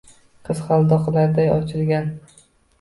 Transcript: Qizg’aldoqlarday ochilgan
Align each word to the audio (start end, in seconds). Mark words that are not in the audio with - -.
Qizg’aldoqlarday 0.49 1.53
ochilgan 1.59 2.13